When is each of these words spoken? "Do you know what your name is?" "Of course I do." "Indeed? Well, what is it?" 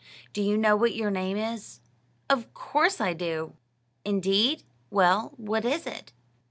"Do 0.33 0.41
you 0.41 0.57
know 0.57 0.75
what 0.75 0.95
your 0.95 1.11
name 1.11 1.37
is?" 1.37 1.79
"Of 2.27 2.55
course 2.55 2.99
I 2.99 3.13
do." 3.13 3.53
"Indeed? 4.03 4.63
Well, 4.89 5.33
what 5.37 5.63
is 5.63 5.85
it?" 5.85 6.11